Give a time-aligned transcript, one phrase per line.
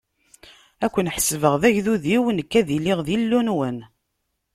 [0.85, 3.77] Ad ken-ḥesbeɣ d agdud-iw, nekk ad iliɣ d Illu-nwen.